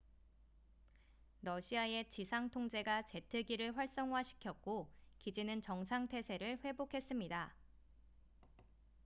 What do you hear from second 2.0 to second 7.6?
지상 통제가 제트기를 활성화시켰고 기지는 정상 태세를 회복했습니다